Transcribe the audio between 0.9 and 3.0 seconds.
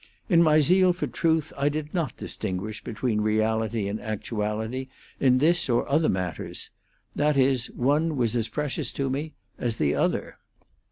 for truth I did not distinguish